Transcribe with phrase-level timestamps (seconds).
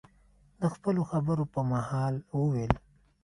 [0.61, 2.73] د خپلو خبرو په مهال، وویل: